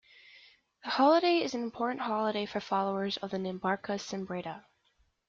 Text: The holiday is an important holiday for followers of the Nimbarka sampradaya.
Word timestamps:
The 0.83 0.89
holiday 0.89 1.43
is 1.43 1.53
an 1.53 1.61
important 1.61 2.01
holiday 2.01 2.47
for 2.47 2.59
followers 2.59 3.17
of 3.17 3.29
the 3.29 3.37
Nimbarka 3.37 3.99
sampradaya. 3.99 4.63